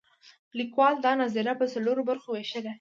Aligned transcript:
لیکوال 0.57 0.95
دا 1.05 1.11
نظریه 1.21 1.53
په 1.59 1.65
څلورو 1.73 2.01
برخو 2.09 2.29
ویشلې. 2.31 2.69